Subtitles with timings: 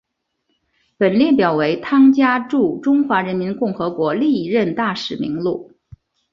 [0.97, 5.73] 本列表为汤加驻中华人民共和国历任大使名录。